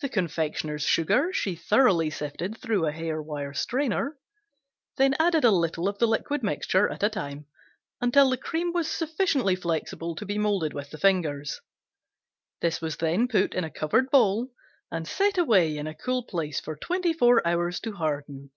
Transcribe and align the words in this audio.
The 0.00 0.08
confectioner's 0.08 0.84
sugar 0.84 1.34
she 1.34 1.54
thoroughly 1.54 2.08
sifted 2.08 2.56
through 2.56 2.86
a 2.86 2.92
hair 2.92 3.20
wire 3.20 3.52
strainer, 3.52 4.16
then 4.96 5.14
added 5.20 5.44
a 5.44 5.50
little 5.50 5.86
of 5.86 5.98
the 5.98 6.06
liquid 6.08 6.42
mixture 6.42 6.88
at 6.88 7.02
a 7.02 7.10
time 7.10 7.44
until 8.00 8.30
the 8.30 8.38
cream 8.38 8.72
was 8.72 8.90
sufficiently 8.90 9.54
flexible 9.54 10.14
to 10.16 10.24
be 10.24 10.38
molded 10.38 10.72
with 10.72 10.88
the 10.88 10.96
fingers. 10.96 11.60
This 12.62 12.80
was 12.80 12.96
then 12.96 13.28
put 13.28 13.52
in 13.52 13.64
a 13.64 13.70
covered 13.70 14.10
bowl 14.10 14.50
and 14.90 15.06
set 15.06 15.36
away 15.36 15.76
in 15.76 15.86
a 15.86 15.94
cool 15.94 16.22
place 16.22 16.58
for 16.58 16.74
twenty 16.74 17.12
four 17.12 17.46
hours 17.46 17.80
to 17.80 17.92
harden. 17.92 18.52